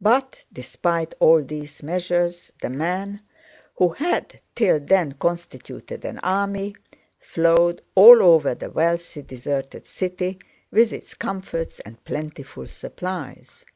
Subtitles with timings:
[0.00, 3.20] But despite all these measures the men,
[3.74, 6.76] who had till then constituted an army,
[7.18, 10.38] flowed all over the wealthy, deserted city
[10.70, 13.66] with its comforts and plentiful supplies.